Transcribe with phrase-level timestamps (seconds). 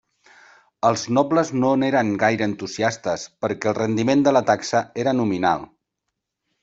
[0.87, 5.69] Els nobles no n'eren gaire entusiastes, perquè el rendiment de la taxa era nominal.